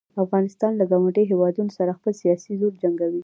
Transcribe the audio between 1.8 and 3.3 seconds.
خپل سیاسي زور جنګوي.